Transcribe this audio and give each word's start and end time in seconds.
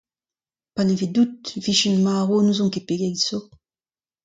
Panevedout 0.75 1.41
e 1.57 1.59
vijen 1.65 1.95
marv 2.05 2.29
n'ouzon 2.41 2.71
ket 2.73 2.87
pegeit 2.87 3.19
zo. 3.27 3.37